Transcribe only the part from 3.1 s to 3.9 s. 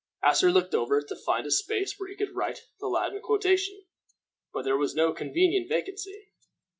quotation,